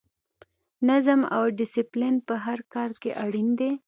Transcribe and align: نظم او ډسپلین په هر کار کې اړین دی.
نظم 0.89 1.21
او 1.35 1.43
ډسپلین 1.57 2.15
په 2.27 2.35
هر 2.45 2.59
کار 2.73 2.91
کې 3.01 3.11
اړین 3.23 3.49
دی. 3.59 3.71